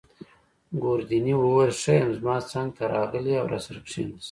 [0.83, 2.09] ګوردیني وویل: ښه یم.
[2.19, 4.19] زما څنګته راغلی او راسره کښېناست.